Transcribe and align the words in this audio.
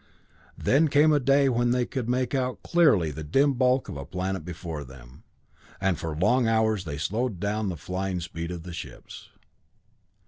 Then 0.57 0.87
came 0.87 1.13
a 1.13 1.19
day 1.19 1.47
when 1.47 1.69
they 1.69 1.85
could 1.85 2.09
make 2.09 2.33
out 2.33 2.63
clearly 2.63 3.11
the 3.11 3.23
dim 3.23 3.53
bulk 3.53 3.87
of 3.87 3.97
a 3.97 4.03
planet 4.03 4.43
before 4.43 4.83
them, 4.83 5.21
and 5.79 5.99
for 5.99 6.15
long 6.15 6.47
hours 6.47 6.85
they 6.85 6.97
slowed 6.97 7.39
down 7.39 7.69
the 7.69 7.77
flying 7.77 8.19
speed 8.19 8.49
of 8.49 8.63
the 8.63 8.73
ships. 8.73 9.29